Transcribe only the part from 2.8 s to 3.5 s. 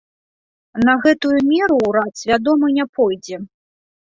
пойдзе.